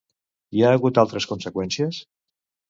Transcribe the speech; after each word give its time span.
Hi 0.59 0.63
ha 0.63 0.71
hagut 0.77 1.01
altres 1.01 1.29
conseqüències? 1.33 2.01